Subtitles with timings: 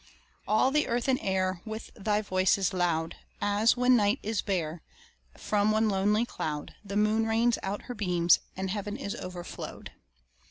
[0.47, 4.81] All the earth and air With thy voice is loud, As, when night is bare,
[5.37, 9.91] From one lonely cloud The moon rains out her beams, and heaven is overflow'd.